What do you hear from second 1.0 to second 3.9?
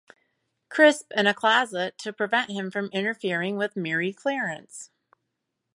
in a closet to prevent him from interfering with